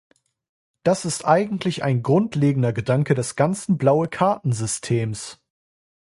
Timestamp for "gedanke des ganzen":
2.73-3.77